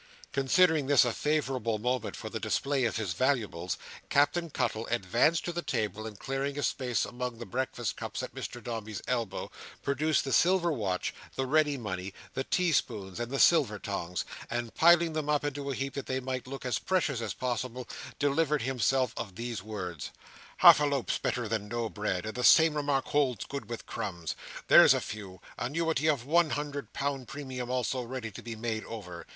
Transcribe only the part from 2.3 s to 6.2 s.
display of the valuables, Captain Cuttle advanced to the table; and